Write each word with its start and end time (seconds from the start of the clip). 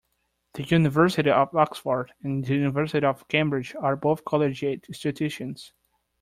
The 0.55 0.63
University 0.63 1.29
of 1.29 1.53
Oxford 1.55 2.11
and 2.23 2.43
the 2.43 2.55
University 2.55 3.05
of 3.05 3.27
Cambridge 3.27 3.75
are 3.81 3.95
both 3.95 4.25
collegiate 4.25 4.85
institutions 4.87 5.73